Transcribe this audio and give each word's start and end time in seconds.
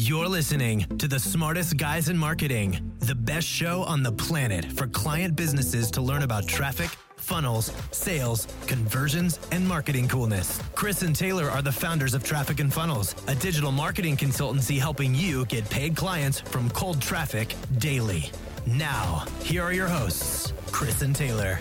You're 0.00 0.28
listening 0.28 0.86
to 0.98 1.08
the 1.08 1.18
smartest 1.18 1.76
guys 1.76 2.08
in 2.08 2.16
marketing, 2.16 2.92
the 3.00 3.16
best 3.16 3.48
show 3.48 3.82
on 3.82 4.04
the 4.04 4.12
planet 4.12 4.64
for 4.70 4.86
client 4.86 5.34
businesses 5.34 5.90
to 5.90 6.00
learn 6.00 6.22
about 6.22 6.46
traffic, 6.46 6.90
funnels, 7.16 7.72
sales, 7.90 8.46
conversions, 8.68 9.40
and 9.50 9.66
marketing 9.66 10.06
coolness. 10.06 10.62
Chris 10.76 11.02
and 11.02 11.16
Taylor 11.16 11.50
are 11.50 11.62
the 11.62 11.72
founders 11.72 12.14
of 12.14 12.22
Traffic 12.22 12.60
and 12.60 12.72
Funnels, 12.72 13.16
a 13.26 13.34
digital 13.34 13.72
marketing 13.72 14.16
consultancy 14.16 14.78
helping 14.78 15.16
you 15.16 15.44
get 15.46 15.68
paid 15.68 15.96
clients 15.96 16.38
from 16.38 16.70
cold 16.70 17.02
traffic 17.02 17.56
daily. 17.78 18.30
Now, 18.68 19.24
here 19.42 19.64
are 19.64 19.72
your 19.72 19.88
hosts, 19.88 20.52
Chris 20.70 21.02
and 21.02 21.14
Taylor. 21.14 21.56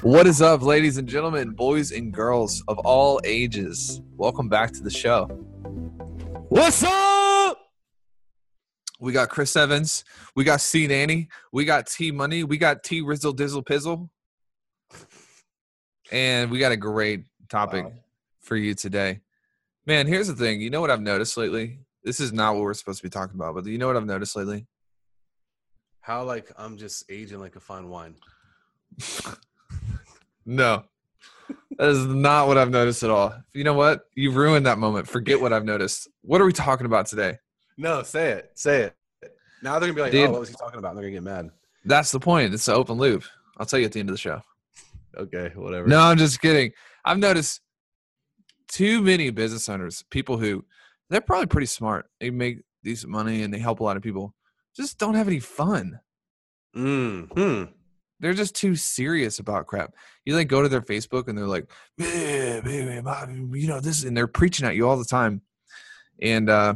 What 0.00 0.26
is 0.26 0.40
up, 0.40 0.62
ladies 0.62 0.96
and 0.96 1.06
gentlemen, 1.06 1.50
boys 1.50 1.92
and 1.92 2.14
girls 2.14 2.64
of 2.66 2.78
all 2.78 3.20
ages? 3.24 4.00
Welcome 4.16 4.48
back 4.48 4.72
to 4.72 4.82
the 4.82 4.90
show. 4.90 5.26
What's 6.48 6.82
up? 6.82 7.07
We 9.00 9.12
got 9.12 9.28
Chris 9.28 9.54
Evans, 9.54 10.04
we 10.34 10.42
got 10.44 10.60
C 10.60 10.86
Nanny, 10.88 11.28
we 11.52 11.64
got 11.64 11.86
T 11.86 12.10
Money, 12.10 12.42
we 12.42 12.58
got 12.58 12.82
T 12.82 13.00
Rizzle 13.00 13.34
Dizzle 13.36 13.64
Pizzle, 13.64 14.08
and 16.10 16.50
we 16.50 16.58
got 16.58 16.72
a 16.72 16.76
great 16.76 17.24
topic 17.48 17.84
Wow. 17.84 17.92
for 18.40 18.56
you 18.56 18.74
today. 18.74 19.20
Man, 19.86 20.06
here's 20.06 20.26
the 20.26 20.34
thing. 20.34 20.60
You 20.60 20.70
know 20.70 20.80
what 20.80 20.90
I've 20.90 21.00
noticed 21.00 21.36
lately? 21.36 21.78
This 22.02 22.18
is 22.20 22.32
not 22.32 22.54
what 22.54 22.62
we're 22.64 22.74
supposed 22.74 23.00
to 23.00 23.06
be 23.06 23.10
talking 23.10 23.36
about, 23.36 23.54
but 23.54 23.66
you 23.66 23.78
know 23.78 23.86
what 23.86 23.96
I've 23.96 24.04
noticed 24.04 24.34
lately? 24.36 24.66
How 26.00 26.24
like 26.24 26.50
I'm 26.56 26.76
just 26.76 27.04
aging 27.10 27.38
like 27.40 27.56
a 27.56 27.60
fine 27.60 27.88
wine. 27.88 28.16
No. 30.50 30.84
That 31.76 31.90
is 31.90 32.06
not 32.06 32.48
what 32.48 32.56
I've 32.56 32.70
noticed 32.70 33.02
at 33.02 33.10
all. 33.10 33.34
You 33.52 33.64
know 33.64 33.74
what? 33.74 34.04
You've 34.14 34.34
ruined 34.36 34.64
that 34.64 34.78
moment. 34.78 35.06
Forget 35.06 35.42
what 35.42 35.52
I've 35.52 35.66
noticed. 35.66 36.08
What 36.22 36.40
are 36.40 36.46
we 36.46 36.54
talking 36.54 36.86
about 36.86 37.04
today? 37.04 37.36
No, 37.78 38.02
say 38.02 38.32
it. 38.32 38.50
Say 38.54 38.82
it. 38.82 38.96
Now 39.62 39.78
they're 39.78 39.88
gonna 39.88 39.94
be 39.94 40.02
like, 40.02 40.12
Dude. 40.12 40.28
oh, 40.28 40.32
what 40.32 40.40
was 40.40 40.48
he 40.50 40.56
talking 40.56 40.78
about? 40.78 40.90
And 40.90 40.98
they're 40.98 41.04
gonna 41.04 41.14
get 41.14 41.22
mad. 41.22 41.50
That's 41.84 42.10
the 42.10 42.20
point. 42.20 42.52
It's 42.52 42.68
an 42.68 42.74
open 42.74 42.98
loop. 42.98 43.24
I'll 43.56 43.66
tell 43.66 43.78
you 43.78 43.86
at 43.86 43.92
the 43.92 44.00
end 44.00 44.10
of 44.10 44.14
the 44.14 44.20
show. 44.20 44.42
Okay, 45.16 45.52
whatever. 45.54 45.86
No, 45.88 46.00
I'm 46.00 46.18
just 46.18 46.40
kidding. 46.40 46.72
I've 47.04 47.18
noticed 47.18 47.60
too 48.68 49.00
many 49.00 49.30
business 49.30 49.68
owners, 49.68 50.04
people 50.10 50.38
who 50.38 50.64
they're 51.08 51.20
probably 51.20 51.46
pretty 51.46 51.66
smart. 51.66 52.06
They 52.20 52.30
make 52.30 52.58
decent 52.84 53.10
money 53.10 53.42
and 53.42 53.52
they 53.52 53.58
help 53.58 53.80
a 53.80 53.84
lot 53.84 53.96
of 53.96 54.02
people. 54.02 54.34
Just 54.76 54.98
don't 54.98 55.14
have 55.14 55.28
any 55.28 55.40
fun. 55.40 55.98
Mm, 56.76 57.32
hmm. 57.32 57.72
They're 58.20 58.34
just 58.34 58.54
too 58.54 58.76
serious 58.76 59.38
about 59.38 59.66
crap. 59.66 59.94
You 60.24 60.34
like 60.34 60.48
go 60.48 60.62
to 60.62 60.68
their 60.68 60.82
Facebook 60.82 61.28
and 61.28 61.38
they're 61.38 61.46
like, 61.46 61.70
"Yeah, 61.96 62.60
baby, 62.60 63.00
you 63.58 63.68
know 63.68 63.80
this, 63.80 64.04
and 64.04 64.16
they're 64.16 64.26
preaching 64.26 64.66
at 64.66 64.76
you 64.76 64.88
all 64.88 64.96
the 64.96 65.04
time. 65.04 65.42
And 66.20 66.50
uh, 66.50 66.74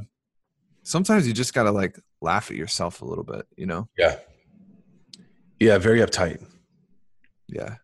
sometimes 0.82 1.26
you 1.26 1.32
just 1.32 1.54
gotta 1.54 1.70
like 1.70 1.98
laugh 2.20 2.50
at 2.50 2.56
yourself 2.56 3.02
a 3.02 3.04
little 3.04 3.24
bit, 3.24 3.46
you 3.56 3.66
know? 3.66 3.88
Yeah. 3.96 4.18
Yeah, 5.60 5.78
very 5.78 6.00
uptight. 6.00 6.44
Yeah. 7.48 7.76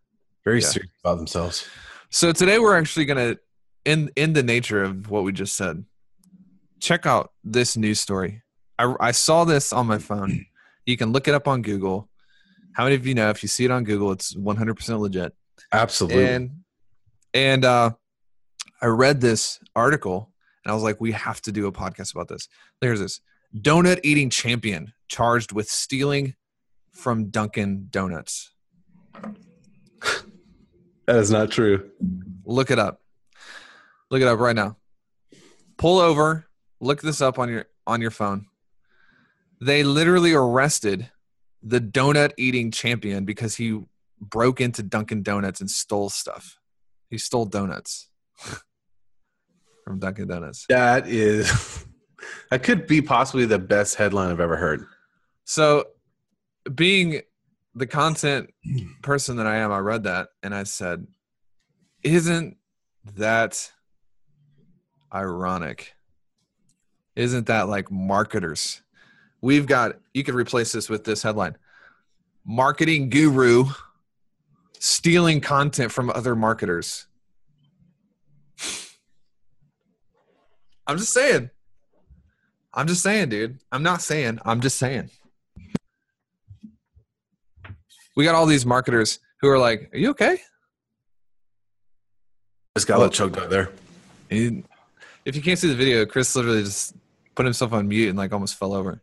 Very 0.44 0.60
Yeah. 0.60 0.66
serious 0.68 0.90
about 1.04 1.16
themselves. 1.16 1.66
So 2.10 2.32
today 2.32 2.58
we're 2.58 2.76
actually 2.78 3.04
gonna, 3.04 3.36
in 3.84 4.10
in 4.16 4.32
the 4.32 4.42
nature 4.42 4.82
of 4.82 5.10
what 5.10 5.24
we 5.24 5.32
just 5.32 5.56
said, 5.56 5.84
check 6.80 7.06
out 7.06 7.32
this 7.44 7.76
news 7.76 8.00
story. 8.00 8.42
I 8.78 8.94
I 9.00 9.10
saw 9.12 9.44
this 9.44 9.72
on 9.72 9.86
my 9.86 9.98
phone. 9.98 10.46
You 10.86 10.96
can 10.96 11.12
look 11.12 11.28
it 11.28 11.34
up 11.34 11.46
on 11.46 11.62
Google. 11.62 12.08
How 12.72 12.84
many 12.84 12.96
of 12.96 13.06
you 13.06 13.14
know 13.14 13.28
if 13.30 13.42
you 13.42 13.48
see 13.48 13.64
it 13.64 13.70
on 13.70 13.84
Google, 13.84 14.10
it's 14.12 14.34
100% 14.34 15.00
legit. 15.00 15.34
Absolutely. 15.72 16.24
And 16.26 16.50
and 17.34 17.64
uh, 17.64 17.90
I 18.80 18.86
read 18.86 19.20
this 19.20 19.58
article 19.76 20.32
and 20.68 20.72
I 20.72 20.74
was 20.74 20.82
like, 20.82 21.00
we 21.00 21.12
have 21.12 21.40
to 21.42 21.50
do 21.50 21.66
a 21.66 21.72
podcast 21.72 22.12
about 22.12 22.28
this. 22.28 22.46
There's 22.82 23.00
this 23.00 23.22
donut 23.56 24.00
eating 24.04 24.28
champion 24.28 24.92
charged 25.08 25.50
with 25.50 25.66
stealing 25.66 26.34
from 26.92 27.30
Dunkin' 27.30 27.86
Donuts. 27.90 28.52
that 31.06 31.16
is 31.16 31.30
not 31.30 31.50
true. 31.50 31.88
Look 32.44 32.70
it 32.70 32.78
up. 32.78 33.00
Look 34.10 34.20
it 34.20 34.28
up 34.28 34.38
right 34.38 34.54
now. 34.54 34.76
Pull 35.78 36.00
over. 36.00 36.44
Look 36.80 37.00
this 37.00 37.22
up 37.22 37.38
on 37.38 37.48
your 37.48 37.64
on 37.86 38.02
your 38.02 38.10
phone. 38.10 38.44
They 39.62 39.82
literally 39.84 40.34
arrested 40.34 41.10
the 41.62 41.80
donut 41.80 42.32
eating 42.36 42.70
champion 42.70 43.24
because 43.24 43.56
he 43.56 43.80
broke 44.20 44.60
into 44.60 44.82
Dunkin' 44.82 45.22
Donuts 45.22 45.62
and 45.62 45.70
stole 45.70 46.10
stuff. 46.10 46.58
He 47.08 47.16
stole 47.16 47.46
donuts 47.46 48.10
from 49.88 49.98
Dunkin' 49.98 50.28
Donuts. 50.28 50.66
That 50.68 51.08
is 51.08 51.86
that 52.50 52.62
could 52.62 52.86
be 52.86 53.00
possibly 53.00 53.46
the 53.46 53.58
best 53.58 53.94
headline 53.94 54.30
I've 54.30 54.40
ever 54.40 54.56
heard. 54.56 54.84
So, 55.44 55.86
being 56.74 57.22
the 57.74 57.86
content 57.86 58.50
person 59.02 59.36
that 59.38 59.46
I 59.46 59.56
am, 59.56 59.72
I 59.72 59.78
read 59.78 60.02
that 60.02 60.28
and 60.42 60.54
I 60.54 60.64
said, 60.64 61.06
Isn't 62.02 62.58
that 63.16 63.72
ironic? 65.12 65.94
Isn't 67.16 67.46
that 67.46 67.68
like 67.68 67.90
marketers? 67.90 68.82
We've 69.40 69.66
got, 69.66 69.98
you 70.12 70.22
could 70.22 70.34
replace 70.34 70.72
this 70.72 70.90
with 70.90 71.04
this 71.04 71.22
headline 71.22 71.56
Marketing 72.44 73.08
guru 73.08 73.66
stealing 74.78 75.40
content 75.40 75.92
from 75.92 76.10
other 76.10 76.36
marketers. 76.36 77.06
I'm 80.88 80.96
just 80.96 81.12
saying. 81.12 81.50
I'm 82.72 82.86
just 82.86 83.02
saying, 83.02 83.28
dude. 83.28 83.58
I'm 83.70 83.82
not 83.82 84.00
saying. 84.02 84.38
I'm 84.44 84.60
just 84.60 84.78
saying. 84.78 85.10
We 88.16 88.24
got 88.24 88.34
all 88.34 88.46
these 88.46 88.66
marketers 88.66 89.20
who 89.40 89.48
are 89.48 89.58
like, 89.58 89.90
"Are 89.92 89.98
you 89.98 90.10
okay?" 90.10 90.40
This 92.74 92.84
guy 92.84 92.96
got 92.96 93.12
choked 93.12 93.36
out 93.38 93.50
there. 93.50 93.70
He- 94.30 94.64
if 95.24 95.36
you 95.36 95.42
can't 95.42 95.58
see 95.58 95.68
the 95.68 95.74
video, 95.76 96.06
Chris 96.06 96.34
literally 96.34 96.64
just 96.64 96.94
put 97.34 97.44
himself 97.44 97.72
on 97.72 97.86
mute 97.86 98.08
and 98.08 98.16
like 98.18 98.32
almost 98.32 98.56
fell 98.56 98.72
over. 98.72 99.02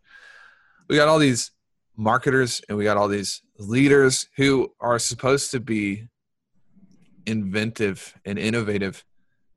We 0.90 0.96
got 0.96 1.08
all 1.08 1.20
these 1.20 1.52
marketers 1.96 2.62
and 2.68 2.78
we 2.78 2.84
got 2.84 2.98
all 2.98 3.08
these 3.08 3.42
leaders 3.58 4.28
who 4.38 4.74
are 4.82 4.98
supposed 5.00 5.52
to 5.52 5.60
be 5.60 6.08
inventive 7.26 8.16
and 8.26 8.38
innovative, 8.40 9.04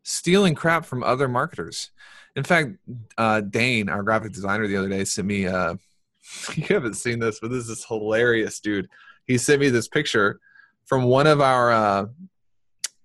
stealing 0.09 0.55
crap 0.55 0.85
from 0.87 1.03
other 1.03 1.29
marketers. 1.29 1.91
In 2.35 2.43
fact, 2.45 2.71
uh, 3.19 3.41
Dane, 3.43 3.89
our 3.89 4.03
graphic 4.03 4.33
designer, 4.33 4.67
the 4.67 4.77
other 4.77 4.89
day 4.89 5.05
sent 5.05 5.27
me. 5.29 5.47
Uh, 5.47 5.75
you 6.55 6.65
haven't 6.69 6.95
seen 6.95 7.19
this, 7.19 7.41
but 7.41 7.51
this 7.51 7.69
is 7.69 7.85
hilarious, 7.85 8.61
dude. 8.61 8.89
He 9.27 9.39
sent 9.39 9.61
me 9.61 9.69
this 9.69 9.89
picture 9.89 10.41
from 10.87 11.05
one 11.05 11.27
of 11.27 11.41
our 11.41 11.71
uh, 11.71 12.07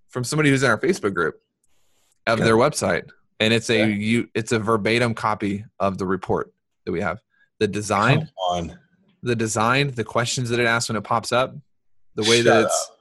from 0.10 0.24
somebody 0.24 0.50
who's 0.50 0.64
in 0.64 0.70
our 0.70 0.80
Facebook 0.80 1.14
group 1.14 1.42
of 2.28 2.40
Okay. 2.40 2.44
their 2.46 2.56
website, 2.56 3.10
and 3.40 3.54
it's 3.54 3.70
a 3.70 3.80
Yeah. 3.80 3.86
you 3.86 4.30
it's 4.34 4.52
a 4.52 4.60
verbatim 4.60 5.14
copy 5.14 5.66
of 5.80 5.98
the 5.98 6.06
report 6.06 6.54
that 6.86 6.92
we 6.92 7.02
have. 7.02 7.20
The 7.60 7.68
design, 7.68 8.30
on. 8.38 8.78
the 9.24 9.36
design, 9.36 9.92
the 9.92 10.04
questions 10.04 10.50
that 10.50 10.60
it 10.60 10.66
asks 10.66 10.90
when 10.90 10.96
it 10.96 11.04
pops 11.04 11.32
up, 11.32 11.56
the 12.16 12.24
way 12.24 12.38
Shut 12.38 12.46
that 12.46 12.66
it's 12.66 12.92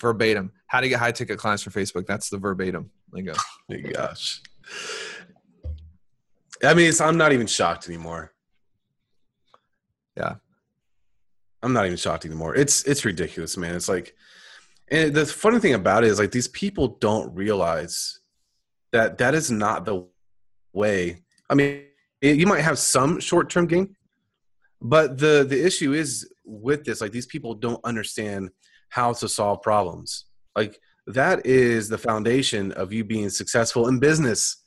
verbatim. 0.00 0.52
How 0.68 0.80
to 0.80 0.88
get 0.88 0.98
high 0.98 1.12
ticket 1.12 1.38
clients 1.38 1.62
for 1.62 1.70
Facebook? 1.70 2.06
That's 2.06 2.28
the 2.28 2.38
verbatim 2.38 2.90
lingo. 3.16 3.34
My 3.68 3.78
gosh. 3.78 4.42
I 6.62 6.74
mean, 6.74 6.92
I'm 7.00 7.16
not 7.16 7.32
even 7.32 7.46
shocked 7.46 7.88
anymore. 7.88 8.32
Yeah. 10.16 10.36
I'm 11.62 11.72
not 11.72 11.86
even 11.86 11.96
shocked 11.96 12.24
anymore. 12.24 12.54
It's 12.54 12.84
it's 12.84 13.04
ridiculous, 13.04 13.56
man. 13.56 13.74
It's 13.74 13.88
like, 13.88 14.14
and 14.88 15.12
the 15.12 15.26
funny 15.26 15.58
thing 15.58 15.74
about 15.74 16.04
it 16.04 16.08
is 16.08 16.18
like 16.18 16.30
these 16.30 16.48
people 16.48 16.98
don't 17.00 17.34
realize 17.34 18.20
that 18.92 19.18
that 19.18 19.34
is 19.34 19.50
not 19.50 19.84
the 19.84 20.06
way. 20.72 21.22
I 21.50 21.54
mean, 21.54 21.82
it, 22.20 22.36
you 22.36 22.46
might 22.46 22.60
have 22.60 22.78
some 22.78 23.20
short 23.20 23.50
term 23.50 23.66
gain, 23.66 23.96
but 24.80 25.18
the 25.18 25.44
the 25.48 25.66
issue 25.66 25.92
is 25.92 26.30
with 26.44 26.84
this 26.84 27.00
like 27.00 27.12
these 27.12 27.26
people 27.26 27.54
don't 27.54 27.84
understand 27.84 28.50
how 28.90 29.12
to 29.14 29.28
solve 29.28 29.62
problems. 29.62 30.26
Like 30.54 30.78
that 31.06 31.46
is 31.46 31.88
the 31.88 31.98
foundation 31.98 32.72
of 32.72 32.92
you 32.92 33.04
being 33.04 33.30
successful 33.30 33.88
in 33.88 33.98
business, 33.98 34.64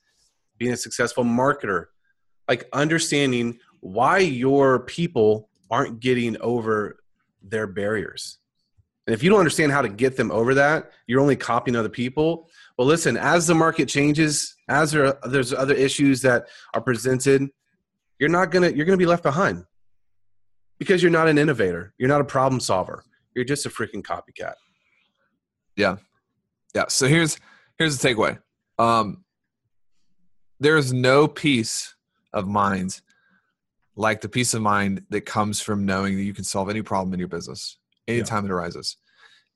being 0.57 0.74
a 0.74 0.77
successful 0.77 1.24
marketer, 1.24 1.86
like 2.47 2.68
understanding 2.74 3.59
why 3.81 4.19
your 4.19 4.80
people 4.80 5.50
aren't 5.69 6.00
getting 6.00 6.39
over 6.41 7.00
their 7.41 7.68
barriers. 7.68 8.39
And 9.07 9.13
if 9.13 9.24
you 9.24 9.30
don't 9.30 9.39
understand 9.39 9.71
how 9.71 9.81
to 9.81 9.89
get 9.89 10.18
them 10.18 10.31
over 10.31 10.53
that, 10.56 10.91
you're 11.07 11.19
only 11.19 11.36
copying 11.36 11.75
other 11.75 11.89
people. 11.89 12.47
Well, 12.77 12.88
listen, 12.88 13.18
as 13.18 13.47
the 13.47 13.56
market 13.56 13.88
changes, 13.88 14.56
as 14.68 14.91
there 14.91 15.07
are, 15.07 15.30
there's 15.30 15.51
other 15.51 15.74
issues 15.74 16.21
that 16.21 16.47
are 16.74 16.81
presented, 16.81 17.50
you're 18.19 18.30
not 18.30 18.51
gonna 18.51 18.69
you're 18.69 18.86
gonna 18.86 18.97
be 18.97 19.06
left 19.06 19.24
behind 19.24 19.65
because 20.77 21.01
you're 21.01 21.12
not 21.12 21.27
an 21.27 21.38
innovator. 21.38 21.94
You're 21.97 22.09
not 22.09 22.21
a 22.21 22.25
problem 22.25 22.59
solver. 22.59 23.03
You're 23.36 23.45
just 23.45 23.65
a 23.65 23.69
freaking 23.69 24.03
copycat. 24.03 24.53
Yeah. 25.75 25.97
So 26.88 27.07
here's 27.07 27.39
here's 27.77 27.98
the 27.98 28.10
takeaway. 28.10 28.39
Um, 28.77 29.24
there 30.60 30.77
is 30.77 30.94
no 30.94 31.27
peace 31.27 31.95
of 32.33 32.48
mind 32.48 33.01
like 34.00 34.21
the 34.21 34.30
peace 34.30 34.54
of 34.54 34.62
mind 34.62 35.01
that 35.10 35.25
comes 35.25 35.60
from 35.60 35.86
knowing 35.86 36.16
that 36.16 36.24
you 36.24 36.33
can 36.33 36.45
solve 36.45 36.69
any 36.69 36.81
problem 36.81 37.13
in 37.13 37.19
your 37.19 37.27
business 37.27 37.77
anytime 38.07 38.45
yeah. 38.45 38.51
it 38.51 38.54
arises. 38.54 38.95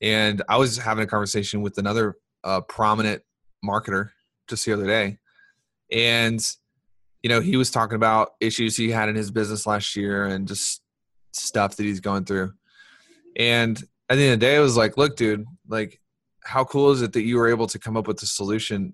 And 0.01 0.41
I 0.49 0.57
was 0.57 0.77
having 0.77 1.05
a 1.05 1.07
conversation 1.07 1.61
with 1.61 1.77
another 1.77 2.17
uh, 2.43 2.59
prominent 2.59 3.21
marketer 3.65 4.09
just 4.49 4.65
the 4.65 4.73
other 4.73 4.85
day, 4.85 5.17
and 5.89 6.45
you 7.21 7.29
know 7.29 7.39
he 7.39 7.55
was 7.55 7.71
talking 7.71 7.95
about 7.95 8.31
issues 8.41 8.75
he 8.75 8.89
had 8.89 9.07
in 9.07 9.15
his 9.15 9.31
business 9.31 9.65
last 9.65 9.95
year 9.95 10.25
and 10.25 10.45
just 10.45 10.81
stuff 11.31 11.77
that 11.77 11.83
he's 11.83 12.01
going 12.01 12.25
through. 12.25 12.51
And 13.37 13.81
at 14.09 14.15
the 14.17 14.23
end 14.23 14.33
of 14.33 14.39
the 14.41 14.45
day, 14.45 14.57
I 14.57 14.59
was 14.59 14.75
like, 14.75 14.97
"Look, 14.97 15.15
dude, 15.15 15.45
like, 15.69 16.01
how 16.43 16.63
cool 16.63 16.91
is 16.91 17.01
it 17.01 17.13
that 17.13 17.23
you 17.23 17.37
were 17.37 17.49
able 17.49 17.67
to 17.67 17.79
come 17.79 17.97
up 17.97 18.07
with 18.07 18.21
a 18.21 18.25
solution 18.25 18.93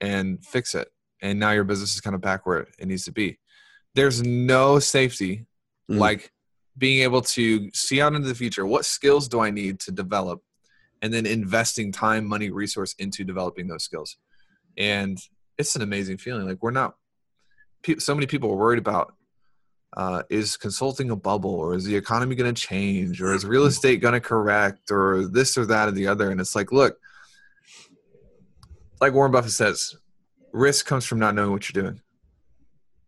and 0.00 0.44
fix 0.44 0.74
it, 0.74 0.88
and 1.22 1.38
now 1.38 1.50
your 1.50 1.64
business 1.64 1.94
is 1.94 2.00
kind 2.00 2.14
of 2.14 2.20
back 2.20 2.46
where 2.46 2.66
it 2.78 2.86
needs 2.86 3.04
to 3.04 3.12
be." 3.12 3.38
there's 3.94 4.22
no 4.22 4.78
safety 4.78 5.46
mm. 5.90 5.98
like 5.98 6.32
being 6.78 7.02
able 7.02 7.20
to 7.20 7.70
see 7.72 8.00
out 8.00 8.14
into 8.14 8.28
the 8.28 8.34
future. 8.34 8.64
What 8.64 8.84
skills 8.84 9.28
do 9.28 9.40
i 9.40 9.50
need 9.50 9.80
to 9.80 9.92
develop? 9.92 10.40
And 11.02 11.12
then 11.12 11.26
investing 11.26 11.92
time 11.92 12.26
money 12.26 12.50
resource 12.50 12.94
into 12.98 13.24
developing 13.24 13.66
those 13.66 13.84
skills. 13.84 14.16
And 14.76 15.18
it's 15.58 15.74
an 15.76 15.82
amazing 15.82 16.18
feeling. 16.18 16.46
Like 16.46 16.62
we're 16.62 16.70
not 16.70 16.94
so 17.98 18.14
many 18.14 18.26
people 18.26 18.50
are 18.50 18.56
worried 18.56 18.78
about 18.78 19.14
uh, 19.96 20.22
is 20.30 20.56
consulting 20.56 21.10
a 21.10 21.16
bubble 21.16 21.54
or 21.54 21.74
is 21.74 21.84
the 21.84 21.96
economy 21.96 22.34
going 22.34 22.54
to 22.54 22.60
change 22.60 23.20
or 23.20 23.34
is 23.34 23.44
real 23.44 23.64
estate 23.64 24.00
going 24.00 24.14
to 24.14 24.20
correct 24.20 24.90
or 24.90 25.26
this 25.26 25.58
or 25.58 25.66
that 25.66 25.88
or 25.88 25.92
the 25.92 26.06
other? 26.06 26.30
And 26.30 26.40
it's 26.40 26.54
like 26.54 26.72
look 26.72 26.98
like 29.00 29.12
warren 29.14 29.32
buffett 29.32 29.52
says 29.52 29.96
risk 30.52 30.86
comes 30.86 31.04
from 31.04 31.18
not 31.18 31.34
knowing 31.34 31.52
what 31.52 31.68
you're 31.68 31.82
doing. 31.82 32.00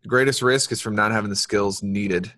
The 0.01 0.09
greatest 0.09 0.41
risk 0.41 0.71
is 0.71 0.81
from 0.81 0.95
not 0.95 1.11
having 1.11 1.29
the 1.29 1.35
skills 1.35 1.81
needed 1.81 2.33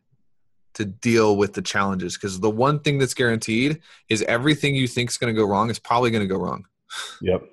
to 0.76 0.86
deal 0.86 1.38
with 1.38 1.54
the 1.54 1.62
challenges 1.62 2.16
because 2.16 2.40
the 2.40 2.50
one 2.50 2.80
thing 2.80 2.98
that's 2.98 3.14
guaranteed 3.14 3.80
is 4.10 4.22
everything 4.24 4.76
you 4.76 4.88
think 4.88 5.10
is 5.10 5.18
going 5.18 5.34
to 5.34 5.40
go 5.40 5.48
wrong 5.48 5.70
is 5.70 5.80
probably 5.80 6.12
going 6.12 6.22
to 6.22 6.28
go 6.28 6.40
wrong. 6.40 6.66
Yep. 7.22 7.44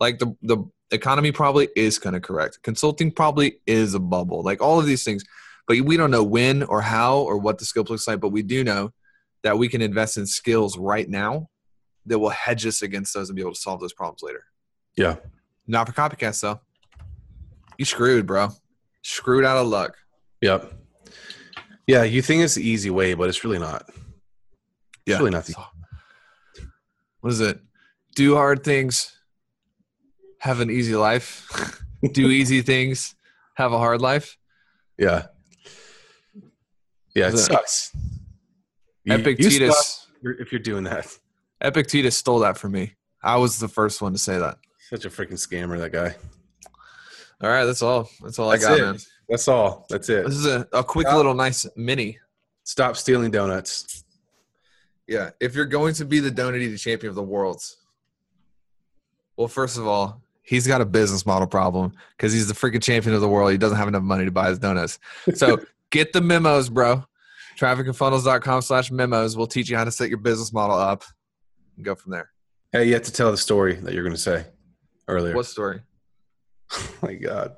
Like 0.00 0.18
the 0.18 0.34
the 0.42 0.64
economy 0.90 1.32
probably 1.32 1.68
is 1.76 1.98
going 1.98 2.14
to 2.14 2.20
correct. 2.20 2.62
Consulting 2.62 3.10
probably 3.10 3.60
is 3.66 3.94
a 3.94 3.98
bubble. 3.98 4.42
Like 4.42 4.62
all 4.62 4.78
of 4.78 4.86
these 4.86 5.04
things 5.04 5.24
but 5.68 5.80
we 5.82 5.96
don't 5.96 6.10
know 6.10 6.24
when 6.24 6.64
or 6.64 6.80
how 6.80 7.18
or 7.18 7.38
what 7.38 7.58
the 7.58 7.64
scope 7.64 7.90
looks 7.90 8.08
like 8.08 8.20
but 8.20 8.30
we 8.30 8.42
do 8.42 8.64
know 8.64 8.90
that 9.44 9.56
we 9.56 9.68
can 9.68 9.80
invest 9.80 10.16
in 10.16 10.26
skills 10.26 10.76
right 10.76 11.08
now 11.08 11.48
that 12.06 12.18
will 12.18 12.30
hedge 12.30 12.66
us 12.66 12.82
against 12.82 13.14
those 13.14 13.28
and 13.28 13.36
be 13.36 13.42
able 13.42 13.52
to 13.52 13.60
solve 13.60 13.80
those 13.80 13.92
problems 13.92 14.22
later 14.22 14.44
yeah 14.96 15.16
not 15.66 15.86
for 15.86 15.92
copycats 15.92 16.40
though 16.40 16.60
you 17.76 17.84
screwed 17.84 18.26
bro 18.26 18.48
screwed 19.08 19.44
out 19.44 19.56
of 19.56 19.66
luck. 19.66 19.96
Yep. 20.40 20.72
Yeah, 21.86 22.04
you 22.04 22.20
think 22.20 22.42
it's 22.42 22.54
the 22.54 22.68
easy 22.68 22.90
way, 22.90 23.14
but 23.14 23.28
it's 23.28 23.42
really 23.44 23.58
not. 23.58 23.84
It's 23.88 23.96
yeah. 25.06 25.18
really 25.18 25.30
not 25.30 25.46
the 25.46 25.54
What 27.20 27.32
is 27.32 27.40
it? 27.40 27.58
Do 28.14 28.34
hard 28.34 28.62
things, 28.62 29.16
have 30.40 30.60
an 30.60 30.70
easy 30.70 30.94
life. 30.94 31.82
Do 32.12 32.28
easy 32.28 32.62
things, 32.62 33.14
have 33.54 33.72
a 33.72 33.78
hard 33.78 34.00
life. 34.00 34.36
Yeah. 34.98 35.26
Yeah, 37.18 37.28
it 37.28 37.36
sucks. 37.36 37.92
Epictetus. 39.06 40.06
if 40.22 40.52
you're 40.52 40.60
doing 40.60 40.84
that. 40.84 41.06
Epictetus 41.60 42.16
stole 42.16 42.38
that 42.40 42.56
from 42.56 42.72
me. 42.72 42.94
I 43.22 43.36
was 43.36 43.58
the 43.58 43.68
first 43.68 44.00
one 44.00 44.12
to 44.12 44.18
say 44.18 44.38
that. 44.38 44.58
Such 44.88 45.04
a 45.04 45.10
freaking 45.10 45.32
scammer, 45.32 45.78
that 45.78 45.92
guy. 45.92 46.14
All 47.40 47.50
right, 47.50 47.64
that's 47.64 47.82
all. 47.82 48.08
That's 48.22 48.38
all 48.38 48.50
that's 48.50 48.64
I 48.64 48.68
got, 48.68 48.78
it. 48.78 48.82
man. 48.82 48.98
That's 49.28 49.48
all. 49.48 49.86
That's 49.88 50.08
it. 50.08 50.26
This 50.26 50.36
is 50.36 50.46
a, 50.46 50.66
a 50.72 50.82
quick 50.84 51.06
Stop. 51.06 51.16
little 51.16 51.34
nice 51.34 51.66
mini. 51.76 52.18
Stop 52.64 52.96
stealing 52.96 53.30
donuts. 53.30 54.04
Yeah, 55.06 55.30
if 55.40 55.54
you're 55.54 55.66
going 55.66 55.94
to 55.94 56.04
be 56.04 56.20
the 56.20 56.30
donut 56.30 56.60
eating 56.60 56.76
champion 56.76 57.08
of 57.08 57.16
the 57.16 57.22
world, 57.22 57.62
well, 59.36 59.48
first 59.48 59.78
of 59.78 59.86
all, 59.86 60.20
he's 60.42 60.66
got 60.66 60.80
a 60.80 60.84
business 60.84 61.24
model 61.26 61.46
problem 61.46 61.92
because 62.16 62.32
he's 62.32 62.48
the 62.48 62.54
freaking 62.54 62.82
champion 62.82 63.14
of 63.14 63.20
the 63.20 63.28
world. 63.28 63.52
He 63.52 63.58
doesn't 63.58 63.76
have 63.76 63.88
enough 63.88 64.02
money 64.02 64.24
to 64.24 64.30
buy 64.30 64.48
his 64.48 64.58
donuts. 64.58 64.98
So 65.34 65.58
get 65.90 66.12
the 66.12 66.20
memos, 66.20 66.68
bro. 66.68 67.04
Trafficandfunnels.com 67.58 68.62
slash 68.62 68.90
memos. 68.90 69.36
We'll 69.36 69.48
teach 69.48 69.68
you 69.68 69.76
how 69.76 69.84
to 69.84 69.90
set 69.90 70.08
your 70.08 70.18
business 70.18 70.52
model 70.52 70.76
up 70.76 71.04
and 71.76 71.84
go 71.84 71.94
from 71.94 72.12
there. 72.12 72.30
Hey, 72.72 72.86
you 72.86 72.94
have 72.94 73.02
to 73.02 73.12
tell 73.12 73.30
the 73.30 73.36
story 73.36 73.74
that 73.74 73.94
you're 73.94 74.04
going 74.04 74.14
to 74.14 74.20
say 74.20 74.46
earlier. 75.08 75.34
What 75.34 75.46
story? 75.46 75.80
Oh 76.72 76.90
my 77.02 77.14
god. 77.14 77.56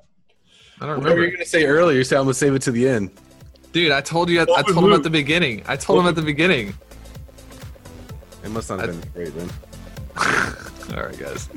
I 0.81 0.87
don't 0.87 0.99
remember. 0.99 1.21
you 1.21 1.27
were 1.27 1.33
going 1.33 1.45
to 1.45 1.49
say 1.51 1.67
earlier. 1.67 1.99
You 1.99 2.05
said 2.05 2.17
I'm 2.17 2.25
going 2.25 2.33
to 2.33 2.39
save 2.39 2.55
it 2.55 2.63
to 2.63 2.71
the 2.71 2.89
end. 2.89 3.11
Dude, 3.73 3.93
I 3.93 4.01
told 4.01 4.31
you. 4.31 4.41
I, 4.41 4.45
I 4.57 4.63
told 4.63 4.87
him 4.87 4.93
at 4.95 5.03
the 5.03 5.11
beginning. 5.11 5.63
I 5.67 5.77
told 5.77 6.01
him 6.01 6.07
at 6.07 6.15
the 6.15 6.23
beginning. 6.23 6.75
It 8.43 8.51
must 8.51 8.71
not 8.71 8.81
have 8.81 8.89
been 8.89 9.11
great 9.13 9.35
then. 9.35 9.51
All 10.97 11.05
right, 11.05 11.19
guys. 11.19 11.49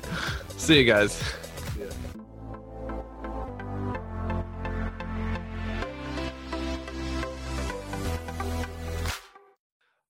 See 0.58 0.80
you 0.80 0.86
guys. 0.86 1.22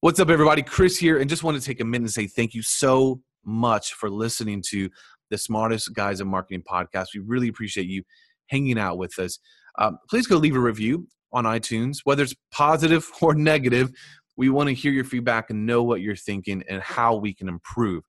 What's 0.03 0.19
up, 0.19 0.29
everybody? 0.29 0.61
Chris 0.61 0.97
here, 0.97 1.19
and 1.19 1.29
just 1.29 1.45
want 1.45 1.57
to 1.57 1.65
take 1.65 1.79
a 1.79 1.85
minute 1.85 2.03
and 2.03 2.11
say 2.11 2.27
thank 2.27 2.53
you 2.53 2.61
so 2.61 3.21
much 3.45 3.93
for 3.93 4.09
listening 4.09 4.61
to 4.67 4.89
the 5.29 5.37
smartest 5.37 5.93
guys 5.93 6.19
in 6.19 6.27
marketing 6.27 6.61
podcast. 6.69 7.13
We 7.15 7.21
really 7.21 7.47
appreciate 7.47 7.87
you 7.87 8.03
hanging 8.47 8.77
out 8.77 8.97
with 8.97 9.17
us. 9.17 9.39
Um, 9.79 9.99
please 10.09 10.27
go 10.27 10.35
leave 10.35 10.57
a 10.57 10.59
review 10.59 11.07
on 11.31 11.45
iTunes, 11.45 11.99
whether 12.03 12.21
it's 12.21 12.35
positive 12.51 13.09
or 13.21 13.33
negative. 13.33 13.91
We 14.35 14.49
want 14.49 14.67
to 14.67 14.75
hear 14.75 14.91
your 14.91 15.05
feedback 15.05 15.49
and 15.49 15.65
know 15.65 15.83
what 15.83 16.01
you're 16.01 16.17
thinking 16.17 16.65
and 16.67 16.81
how 16.81 17.15
we 17.15 17.33
can 17.33 17.47
improve. 17.47 18.03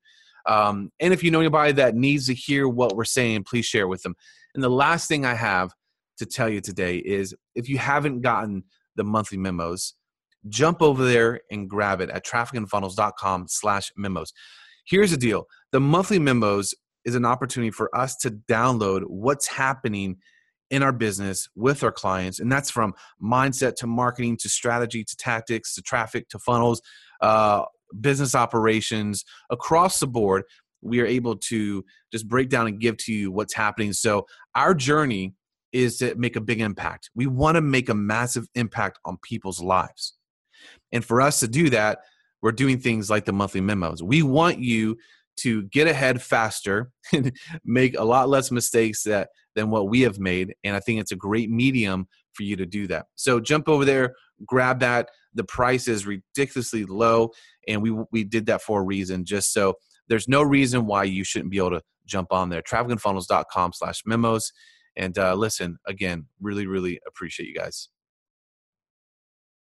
Um, 0.46 0.90
and 0.98 1.14
if 1.14 1.22
you 1.22 1.30
know 1.30 1.38
anybody 1.38 1.74
that 1.74 1.94
needs 1.94 2.26
to 2.26 2.34
hear 2.34 2.68
what 2.68 2.96
we're 2.96 3.04
saying, 3.04 3.44
please 3.44 3.66
share 3.66 3.86
with 3.86 4.02
them. 4.02 4.16
And 4.56 4.64
the 4.64 4.68
last 4.68 5.06
thing 5.06 5.24
I 5.24 5.34
have 5.34 5.70
to 6.18 6.26
tell 6.26 6.48
you 6.48 6.60
today 6.60 6.96
is 6.96 7.36
if 7.54 7.68
you 7.68 7.78
haven't 7.78 8.22
gotten 8.22 8.64
the 8.96 9.04
monthly 9.04 9.38
memos, 9.38 9.94
jump 10.48 10.82
over 10.82 11.04
there 11.04 11.40
and 11.50 11.68
grab 11.68 12.00
it 12.00 12.10
at 12.10 12.26
trafficandfunnels.com 12.26 13.46
slash 13.48 13.90
memos. 13.96 14.32
Here's 14.86 15.10
the 15.10 15.16
deal. 15.16 15.46
The 15.72 15.80
monthly 15.80 16.18
memos 16.18 16.74
is 17.04 17.14
an 17.14 17.24
opportunity 17.24 17.70
for 17.70 17.94
us 17.96 18.16
to 18.16 18.30
download 18.30 19.02
what's 19.06 19.46
happening 19.46 20.16
in 20.70 20.82
our 20.82 20.92
business 20.92 21.48
with 21.54 21.84
our 21.84 21.92
clients 21.92 22.40
and 22.40 22.50
that's 22.50 22.70
from 22.70 22.94
mindset 23.22 23.74
to 23.76 23.86
marketing 23.86 24.36
to 24.36 24.48
strategy 24.48 25.04
to 25.04 25.14
tactics 25.16 25.74
to 25.74 25.82
traffic 25.82 26.28
to 26.28 26.38
funnels 26.38 26.80
uh, 27.20 27.62
business 28.00 28.34
operations 28.34 29.24
across 29.50 30.00
the 30.00 30.06
board 30.06 30.42
we 30.80 31.00
are 31.00 31.06
able 31.06 31.36
to 31.36 31.84
just 32.12 32.26
break 32.28 32.48
down 32.48 32.66
and 32.66 32.80
give 32.80 32.96
to 32.96 33.12
you 33.12 33.30
what's 33.30 33.54
happening 33.54 33.92
so 33.92 34.24
our 34.54 34.74
journey 34.74 35.34
is 35.72 35.98
to 35.98 36.14
make 36.14 36.34
a 36.34 36.40
big 36.40 36.60
impact 36.60 37.10
we 37.14 37.26
want 37.26 37.56
to 37.56 37.60
make 37.60 37.90
a 37.90 37.94
massive 37.94 38.46
impact 38.54 38.98
on 39.04 39.18
people's 39.22 39.60
lives 39.60 40.14
and 40.92 41.04
for 41.04 41.20
us 41.20 41.40
to 41.40 41.48
do 41.48 41.70
that 41.70 41.98
we're 42.44 42.52
doing 42.52 42.78
things 42.78 43.08
like 43.08 43.24
the 43.24 43.32
monthly 43.32 43.62
memos. 43.62 44.02
We 44.02 44.22
want 44.22 44.58
you 44.58 44.98
to 45.38 45.62
get 45.62 45.88
ahead 45.88 46.20
faster 46.20 46.90
and 47.12 47.32
make 47.64 47.98
a 47.98 48.04
lot 48.04 48.28
less 48.28 48.50
mistakes 48.50 49.02
that 49.04 49.30
than 49.54 49.70
what 49.70 49.88
we 49.88 50.02
have 50.02 50.18
made. 50.18 50.54
And 50.62 50.76
i 50.76 50.80
think 50.80 51.00
it's 51.00 51.10
a 51.10 51.16
great 51.16 51.50
medium 51.50 52.06
for 52.34 52.42
you 52.42 52.54
to 52.56 52.66
do 52.66 52.86
that. 52.88 53.06
So 53.14 53.40
jump 53.40 53.68
over 53.68 53.84
there 53.84 54.14
grab 54.44 54.80
that. 54.80 55.08
The 55.32 55.44
price 55.44 55.88
is 55.88 56.06
ridiculously 56.06 56.84
low 56.84 57.30
and 57.66 57.80
we 57.80 57.92
we 58.12 58.24
did 58.24 58.46
that 58.46 58.60
for 58.60 58.82
a 58.82 58.84
reason 58.84 59.24
just 59.24 59.52
so 59.52 59.74
there's 60.08 60.28
no 60.28 60.42
reason 60.42 60.84
why 60.84 61.04
you 61.04 61.24
shouldn't 61.24 61.50
be 61.50 61.56
able 61.56 61.70
to 61.70 61.82
jump 62.04 62.30
on 62.30 62.50
there. 62.50 62.60
Trafficandfunnels.com 62.60 63.72
slash 63.72 64.02
memos. 64.04 64.52
And 64.96 65.16
uh, 65.18 65.34
listen 65.34 65.78
again 65.86 66.26
really 66.40 66.66
really 66.66 67.00
appreciate 67.06 67.48
you 67.48 67.54
guys 67.54 67.88